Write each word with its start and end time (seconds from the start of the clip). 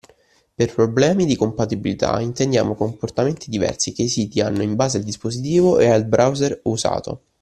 Per 0.55 0.73
problemi 0.73 1.27
di 1.27 1.35
compatibilità 1.35 2.19
intendiamo 2.21 2.73
comportamenti 2.73 3.51
diversi 3.51 3.91
che 3.93 4.01
i 4.01 4.07
siti 4.09 4.41
hanno 4.41 4.63
in 4.63 4.73
base 4.73 4.97
al 4.97 5.03
dispositivo 5.03 5.77
e 5.77 5.89
al 5.91 6.05
browser 6.07 6.59
usato 6.63 7.25